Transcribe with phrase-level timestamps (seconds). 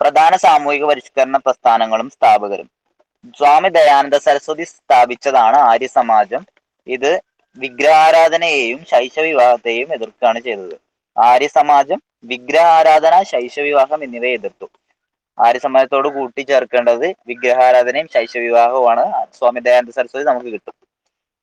[0.00, 2.68] പ്രധാന സാമൂഹിക പരിഷ്കരണ പ്രസ്ഥാനങ്ങളും സ്ഥാപകരും.
[3.38, 6.42] സ്വാമി ദയാനന്ദ സരസ്വതി സ്ഥാപിച്ചതാണ് ആര്യ സമാജം
[6.86, 7.12] ഇത്
[7.56, 10.74] വിഗ്രഹാരാധനയെയും ശൈശവ വിവാഹത്തെയും എതിർക്കുകയാണ് ചെയ്തത്.
[11.16, 14.66] ആര്യ സമാജം വിഗ്രഹാരാധന ശൈശവ വിവാഹം എന്നിവയെ എതിർത്തു.
[15.38, 19.04] ആര്യ സമാജത്തോട് കൂട്ടിച്ചേർക്കേണ്ടത് വിഗ്രഹാരാധനയും ശൈശവ വിവാഹവുമാണ്
[19.38, 20.74] സ്വാമി ദയാനന്ദ സരസ്വതി നമുക്ക് കിട്ടും.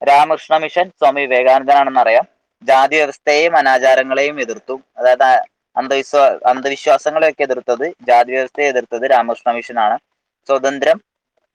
[0.02, 2.26] രാമകൃഷ്ണ മിഷൻ സ്വാമി വിവേകാനന്ദനാണെന്ന് അറിയാം
[2.64, 4.76] ജാതി വ്യവസ്ഥയെയും അനാചാരങ്ങളെയും എതിർത്തു.
[4.98, 5.28] അതായത്
[5.76, 9.98] അന്ധവിശ്വാ അന്ധവിശ്വാസങ്ങളെയൊക്കെ എതിർത്തത് ജാതി വ്യവസ്ഥയെ എതിർത്തത് രാമകൃഷ്ണ മിഷനാണ്.
[10.50, 11.02] സ്വതന്ത്രം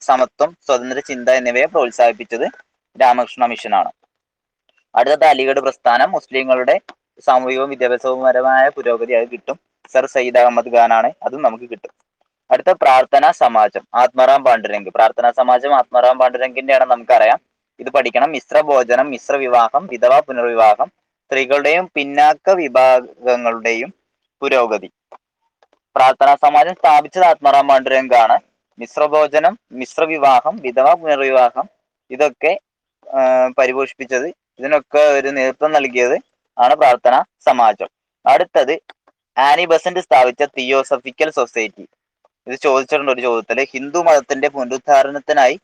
[0.00, 2.46] സമത്വം സ്വതന്ത്ര ചിന്ത എന്നിവയെ പ്രോത്സാഹിപ്പിച്ചത്
[3.02, 3.90] രാമകൃഷ്ണ മിഷനാണ്.
[4.94, 6.80] അടുത്തത് അലിഗഡ് പ്രസ്ഥാനം മുസ്ലിങ്ങളുടെ
[7.26, 9.58] സാമൂഹികവും വിദ്യാഭ്യാസപരമായ പുരോഗതി അത് കിട്ടും.
[9.92, 11.92] സർ സയ്യിദ് അഹമ്മദ് ഖാനാണ് അതും നമുക്ക് കിട്ടും.
[12.50, 14.90] അടുത്ത പ്രാർത്ഥനാ സമാജം ആത്മാറാം പാണ്ഡുരംഗ്.
[14.94, 17.40] പ്രാർത്ഥനാ സമാജം ആത്മാറാം പാണ്ഡുരംഗിന്റെ ആണ് നമുക്കറിയാം.
[17.80, 18.30] ഇത് പഠിക്കണം.
[18.30, 20.88] മിശ്ര ഭോജനം മിശ്ര വിവാഹം വിധവ പുനർവിവാഹം.
[21.24, 23.90] സ്ത്രീകളുടെയും പിന്നാക്ക വിഭാഗങ്ങളുടെയും
[24.40, 24.88] പുരോഗതി.
[25.96, 28.36] പ്രാർത്ഥനാ സമാജം സ്ഥാപിച്ചത് ആത്മാറാം പാണ്ഡുരംഗാണ്
[28.80, 31.66] മിശ്രഭോജനം മിശ്രവിവാഹം വിധവ പുനർവിവാഹം
[32.14, 32.52] ഇതൊക്കെ
[33.58, 34.28] പരിപോഷിപ്പിച്ചത്.
[34.58, 36.16] ഇതിനൊക്കെ ഒരു നേതൃത്വം നൽകിയത്
[36.56, 37.88] ആണ് പ്രാർത്ഥനാ സമാജം.
[38.26, 38.74] അടുത്തത്
[39.36, 41.84] ആനി ബസന്റ് സ്ഥാപിച്ച തിയോസഫിക്കൽ സൊസൈറ്റി.
[42.46, 43.58] ഇത് ചോദിച്ചിട്ടുണ്ട് ഒരു ചോദ്യത്തിൽ.
[43.74, 45.56] ഹിന്ദു മതത്തിന്റെ പുനരുദ്ധാരണത്തിനായി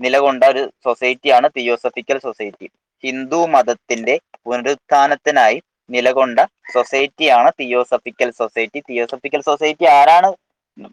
[0.00, 2.66] നിലകൊണ്ട ഒരു സൊസൈറ്റിയാണ് തിയോസഫിക്കൽ സൊസൈറ്റി.
[3.04, 5.58] ഹിന്ദു മതത്തിന്റെ പുനരുത്ഥാനത്തിനായി
[5.90, 6.40] നിലകൊണ്ട
[6.74, 8.80] സൊസൈറ്റിയാണ് തിയോസഫിക്കൽ സൊസൈറ്റി.
[8.90, 10.32] തിയോസഫിക്കൽ സൊസൈറ്റി ആരാണ്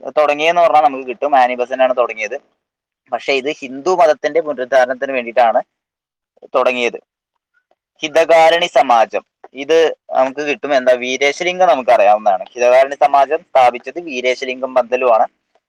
[0.10, 1.36] തുടങ്ങിയെന്ന് പറഞ്ഞാൽ നമുക്ക് കിട്ടും.
[1.36, 2.38] ആനിബസനാണ് തുടങ്ങിയത്.
[3.12, 5.62] പക്ഷെ ഇത് ഹിന്ദു മതത്തിന്റെ പുനരുദ്ധാരണത്തിന് വേണ്ടിയിട്ടാണ്
[6.56, 7.00] തുടങ്ങിയത്.
[8.02, 9.24] ഹിതകാരണി സമാജം.
[9.54, 10.76] ഇത് നമുക്ക് കിട്ടും.
[10.76, 10.94] എന്താ?
[10.94, 15.28] വീരേശലിംഗം നമുക്ക് അറിയാവുന്നതാണ് ഹിതകാരണി സമാജം സ്ഥാപിച്ചത് വീരേശലിംഗം പന്തലുമാണ്.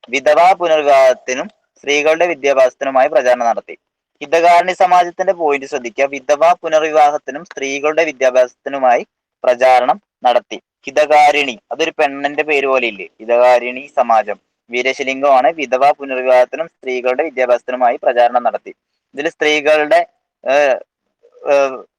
[0.08, 3.76] വിധവാ പുനർവിവാഹത്തിനും സ്ത്രീകളുടെ വിദ്യാഭ്യാസത്തിനുമായി പ്രചാരണം നടത്തി.
[4.22, 6.04] ഹിതകാരണി സമാജത്തിന്റെ പോയിന്റ് ശ്രദ്ധിക്കുക.
[6.14, 9.02] വിധവ പുനർവിവാഹത്തിനും സ്ത്രീകളുടെ വിദ്യാഭ്യാസത്തിനുമായി
[9.44, 10.58] പ്രചാരണം നടത്തി.
[10.86, 14.38] ഹിതകാരിണി അതൊരു പെണ്ണിന്റെ പേര് പോലെ ഇല്ലേ ഹിതകാരിണി സമാജം.
[14.70, 18.72] വീരശലിംഗമാണ് വിധവ പുനർവിവാഹത്തിനും സ്ത്രീകളുടെ വിദ്യാഭ്യാസത്തിനുമായി പ്രചാരണം നടത്തി.
[19.14, 20.00] ഇതിൽ സ്ത്രീകളുടെ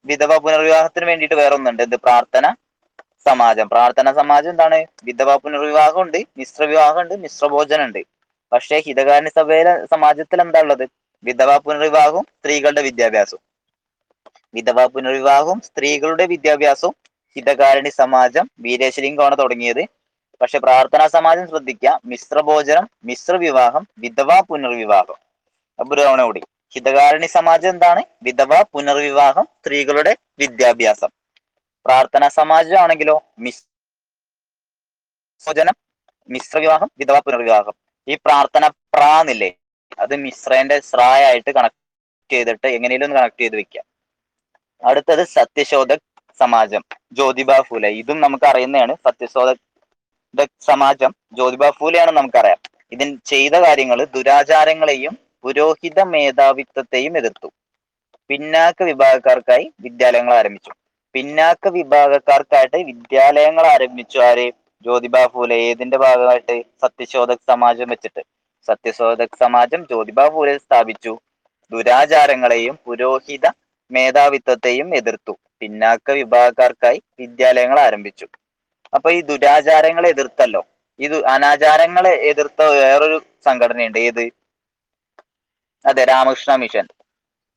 [0.10, 2.46] വിധവ പുനർവിവാഹത്തിന് വേണ്ടിയിട്ട് വേറെ ഒന്നുണ്ട് എന്ത് പ്രാർത്ഥന
[3.28, 3.68] സമാജം.
[3.74, 4.80] പ്രാർത്ഥന സമാജം എന്താണ്?
[5.08, 8.02] വിധവ പുനർവിവാഹം ഉണ്ട് മിശ്ര വിവാഹം ഉണ്ട് മിശ്രഭോജനം ഉണ്ട്
[8.52, 10.86] പക്ഷേ ഹിതകാരണി സഭയിലെ സമാജത്തിൽ എന്താ ഉള്ളത്?
[11.24, 13.42] വിധവ പുനർവിവാഹവും സ്ത്രീകളുടെ വിദ്യാഭ്യാസവും.
[14.54, 16.96] വിധവ പുനർവിവാഹവും സ്ത്രീകളുടെ വിദ്യാഭ്യാസവും
[17.36, 19.86] ഹിതകാരണി സമാജം വീരേശലിംഗമാണ് തുടങ്ങിയത്.
[20.42, 25.16] പക്ഷെ പ്രാർത്ഥനാ സമാജം ശ്രദ്ധിക്കുക മിശ്രഭോജനം മിശ്രവിവാഹം വിധവ പുനർവിവാഹം.
[25.80, 26.42] അപുരവണ കൂടി.
[26.74, 28.04] ഹിതകാരണി സമാജം എന്താണ്?
[28.24, 31.10] വിധവ പുനർവിവാഹം സ്ത്രീകളുടെ വിദ്യാഭ്യാസം.
[31.86, 35.74] പ്രാർത്ഥനാ സമാജം ആണെങ്കിലോ മിശ്രഭോജനം
[36.30, 37.74] മിശ്രവിവാഹം വിധവ പുനർവിവാഹം.
[38.08, 39.56] ഈ പ്രാർത്ഥന പ്രാന്നില്ലേ
[40.00, 43.86] അത് മിശ്രന്റെ സ്രായായിട്ട് കണക്ട് ചെയ്തിട്ട് എങ്ങനെയും ഒന്ന് കണക്ട് ചെയ്ത് വെക്കാം
[44.84, 46.06] അടുത്തത് സത്യശോധക്
[46.40, 47.90] സമാജം ജ്യോതിബ ഫൂലെ.
[47.90, 49.62] ഇതും നമുക്ക് അറിയുന്നതാണ് സത്യശോധക്
[50.62, 52.58] സമാജം ജ്യോതിബ ഫൂലെയാണ് നമുക്കറിയാം.
[52.92, 57.52] ഇതിൻ ചെയ്ത കാര്യങ്ങൾ ദുരാചാരങ്ങളെയും പുരോഹിത മേധാവിത്വത്തെയും എതിർത്തു.
[58.30, 60.72] പിന്നാക്ക വിഭാഗക്കാർക്കായി വിദ്യാലയങ്ങൾ ആരംഭിച്ചു.
[61.14, 64.52] പിന്നാക്ക വിഭാഗക്കാർക്കായിട്ട് വിദ്യാലയങ്ങൾ ആരംഭിച്ചു ആര്?
[64.86, 65.56] ജ്യോതിബ ഫൂലെ.
[65.56, 66.62] ഏതിന്റെ ഭാഗമായിട്ട്?
[66.82, 68.24] സത്യശോധക് സമാജം വെച്ചിട്ട്.
[68.68, 71.20] സത്യശോധക് സമാജം ജ്യോതിബ ഫൂലെ സ്ഥാപിച്ചു.
[71.72, 73.52] ദുരാചാരങ്ങളെയും പുരോഹിത
[73.92, 75.38] മേധാവിത്വത്തെയും എതിർത്തു.
[75.60, 78.28] പിന്നാക്ക വിഭാഗക്കാർക്കായി വിദ്യാലയങ്ങൾ ആരംഭിച്ചു.
[78.94, 80.66] അപ്പൊ ഈ ദുരാചാരങ്ങളെ എതിർത്തല്ലോ?
[81.00, 83.98] ഇത് അനാചാരങ്ങളെ എതിർത്ത വേറൊരു സംഘടനയുണ്ട്.
[83.98, 84.30] ഏത്?
[85.86, 86.88] അതെ രാമകൃഷ്ണ മിഷൻ.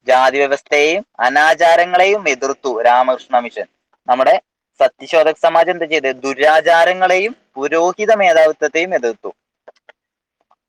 [0.07, 3.65] ജാതി വ്യവസ്ഥയെയും അനാചാരങ്ങളെയും എതിർത്തു രാമകൃഷ്ണ മിഷൻ.
[4.09, 4.41] നമ്മുടെ
[4.81, 9.33] സത്യശോധക് സമാജം എന്താ ചെയ്തത് ദുരാചാരങ്ങളെയും പുരോഹിത മേധാവിത്വത്തെയും എതിർത്തു.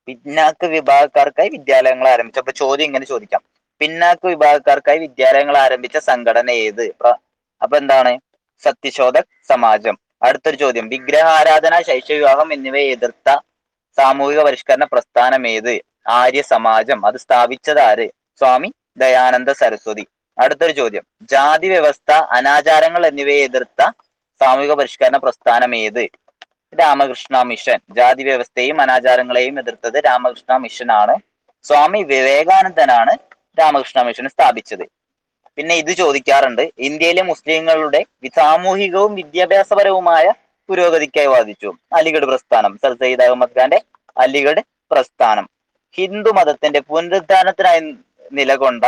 [0.08, 2.40] പിന്നാക്ക വിഭാഗക്കാർക്കായി വിദ്യാലയങ്ങൾ ആരംഭിച്ചു.
[2.40, 3.42] അപ്പൊ ചോദ്യം ഇങ്ങനെ ചോദിക്കാം.
[3.80, 6.86] പിന്നാക്ക വിഭാഗക്കാർക്കായി വിദ്യാലയങ്ങൾ ആരംഭിച്ച സംഘടന ഏത്?
[7.62, 8.20] അപ്പൊ എന്താണ്?
[8.64, 10.00] സത്യശോധക് സമാജം.
[10.24, 10.90] അടുത്തൊരു ചോദ്യം.
[10.90, 13.30] വിഗ്രഹ ആരാധന ശൈശവിവാഹം എന്നിവയെ എതിർത്ത
[13.98, 15.82] സാമൂഹിക പരിഷ്കരണ പ്രസ്ഥാനം ഏത്?
[16.08, 17.06] ആര്യ സമാജം.
[17.06, 18.08] അത് സ്ഥാപിച്ചത് ആര്?
[18.40, 20.08] സ്വാമി ദയാനന്ദ സരസ്വതി.
[20.38, 21.06] അടുത്തൊരു ചോദ്യം.
[21.22, 23.82] ജാതി വ്യവസ്ഥ അനാചാരങ്ങൾ എന്നിവയെ എതിർത്ത
[24.42, 26.04] സാമൂഹിക പരിഷ്കരണ പ്രസ്ഥാനം ഏത്?
[26.74, 27.80] രാമകൃഷ്ണ മിഷൻ.
[27.98, 31.16] ജാതി വ്യവസ്ഥയും അനാചാരങ്ങളെയും എതിർത്തത് രാമകൃഷ്ണ മിഷൻ ആണ്
[31.66, 33.14] സ്വാമി വിവേകാനന്ദനാണ്
[33.60, 34.86] രാമകൃഷ്ണ മിഷൻ സ്ഥാപിച്ചത്.
[35.58, 38.02] പിന്നെ ഇത് ചോദിക്കാറുണ്ട് ഇന്ത്യയിലെ മുസ്ലിങ്ങളുടെ
[38.36, 40.34] സാമൂഹികവും വിദ്യാഭ്യാസപരവുമായ
[40.70, 41.70] പുരോഗതിക്കായി വാദിച്ചു.
[41.94, 43.82] അലിഗഡ് പ്രസ്ഥാനം സർ സയ്യിദ് അഹമ്മദ് ഖാന്റെ
[44.18, 44.62] അലിഗഡ്
[44.92, 45.50] പ്രസ്ഥാനം.
[45.98, 47.82] ഹിന്ദു മതത്തിന്റെ പുനരുദ്ധാരണത്തിനായി
[48.32, 48.86] നിലകൊണ്ട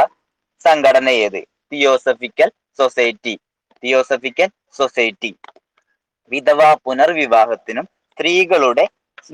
[0.65, 1.41] സംഘടന ഏത്
[1.73, 3.39] തിയോസഫിക്കൽ സൊസൈറ്റി.
[3.83, 5.31] Theosophical society.
[6.31, 8.85] വിധവ പുനർവിവാഹത്തിനും സ്ത്രീകളുടെ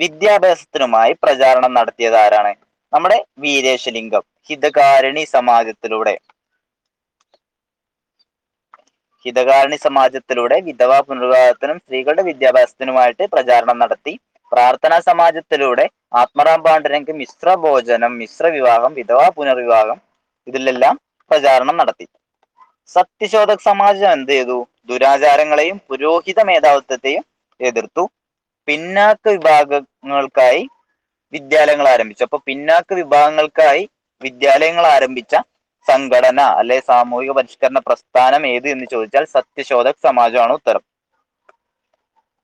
[0.02, 2.54] വിദ്യാഭ്യാസത്തിനുമായി പ്രചാരണം നടത്തിയത് ആരാണ്
[2.94, 6.16] നമ്മുടെ വീരേശലിംഗം ഹിതകാരിണി സമാജത്തിലൂടെ.
[9.26, 14.14] ഹിതകാരിണി സമാജത്തിലൂടെ വിധവ പുനർവിവാഹത്തിനും സ്ത്രീകളുടെ വിദ്യാഭ്യാസത്തിനുമായിട്ട് പ്രചാരണം നടത്തി.
[14.52, 15.86] പ്രാർത്ഥനാ സമാജത്തിലൂടെ
[16.22, 19.98] ആത്മറാം പാണ്ഡരങ്ക് മിശ്ര ഭോജനം മിശ്ര വിവാഹം വിധവാ പുനർവിവാഹം
[20.48, 20.96] ഇതിലെല്ലാം
[21.32, 22.06] പ്രചാരണം നടത്തി.
[22.96, 24.60] സത്യശോധക് സമാജം എന്ത് ചെയ്തു?
[24.90, 27.26] ദുരാചാരങ്ങളെയും പുരോഹിത മേധാവിത്വത്തെയും
[27.62, 28.10] എതിർത്തു.
[28.68, 30.68] പിന്നാക്ക വിഭാഗങ്ങൾക്കായി
[31.32, 32.24] വിദ്യാലയങ്ങൾ ആരംഭിച്ചു.
[32.24, 33.90] അപ്പൊ പിന്നാക്ക വിഭാഗങ്ങൾക്കായി
[34.22, 35.36] വിദ്യാലയങ്ങൾ ആരംഭിച്ച
[35.88, 40.84] സംഘടന അല്ലെ സാമൂഹിക പരിഷ്കരണ പ്രസ്ഥാനം ഏത് എന്ന് ചോദിച്ചാൽ സത്യശോധക് സമാജമാണ് ഉത്തരം.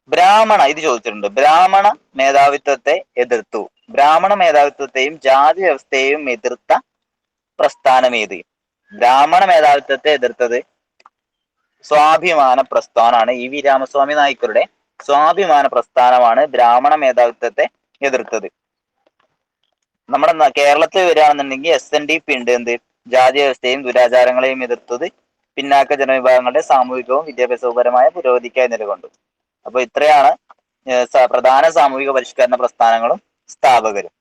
[0.10, 1.28] ബ്രാഹ്മണ ഇത് ചോദിച്ചിട്ടുണ്ട്.
[1.28, 3.70] ബ്രാഹ്മണ മേധാവിത്വത്തെ എതിർത്തു.
[3.90, 6.80] ബ്രാഹ്മണ മേധാവിത്വത്തെയും ജാതി വ്യവസ്ഥയെയും എതിർത്ത
[7.60, 8.42] പ്രസ്ഥാനം ഏത്?
[8.94, 10.60] ബ്രാഹ്മണ മേധാവിത്വത്തെ എതിർത്തത്
[11.90, 14.64] സ്വാഭിമാന പ്രസ്ഥാനമാണ് ഇ വി രാമസ്വാമി നായ്ക്കരുടെ
[15.08, 17.66] സ്വാഭിമാന പ്രസ്ഥാനമാണ് ബ്രാഹ്മണ മേധാവിത്വത്തെ
[18.02, 18.48] എതിർത്തത്.
[20.10, 22.52] നമ്മുടെ കേരളത്തിൽ വരികയാണെന്നുണ്ടെങ്കിൽ എസ് എൻ ഡി പി ഉണ്ട്.
[22.58, 22.74] എന്ത്?
[23.14, 25.06] ജാതി വ്യവസ്ഥയും ദുരാചാരങ്ങളെയും എതിർത്തത്
[25.58, 29.08] പിന്നാക്ക ജനവിഭാഗങ്ങളുടെ സാമൂഹികവും വിദ്യാഭ്യാസപരമായ പുരോഗതിക്കായി നിലകൊണ്ടു.
[29.66, 30.32] അപ്പൊ ഇത്രയാണ്
[31.34, 33.20] പ്രധാന സാമൂഹിക പരിഷ്കരണ പ്രസ്ഥാനങ്ങളും
[33.54, 34.14] സ്ഥാപകരും.